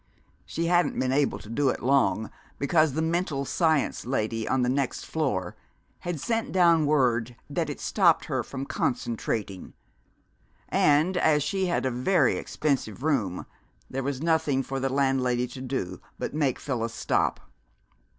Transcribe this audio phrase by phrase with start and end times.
[0.47, 4.67] (She hadn't been able to do it long, because the Mental Science Lady on the
[4.67, 5.55] next floor
[5.99, 9.73] had sent down word that it stopped her from concentrating,
[10.67, 13.45] and as she had a very expensive room
[13.91, 17.39] there was nothing for the landlady to do but make Phyllis stop.)